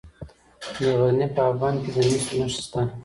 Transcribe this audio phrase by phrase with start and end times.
[0.75, 2.81] د غزني په اب بند کې د مسو نښې شته.